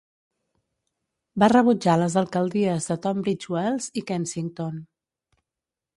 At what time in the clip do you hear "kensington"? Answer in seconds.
4.13-4.85